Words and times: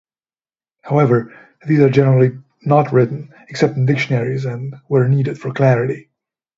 However, 0.81 1.31
these 1.67 1.77
are 1.79 1.89
generally 1.91 2.31
not 2.63 2.91
written, 2.91 3.35
except 3.49 3.77
in 3.77 3.85
dictionaries 3.85 4.45
and 4.45 4.73
where 4.87 5.07
needed 5.07 5.39
for 5.39 5.51
clarity. 5.53 6.09